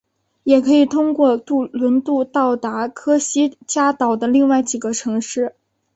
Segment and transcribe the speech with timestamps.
[0.45, 1.35] 也可以通过
[1.71, 5.53] 轮渡到达科西嘉岛的另外几个城市。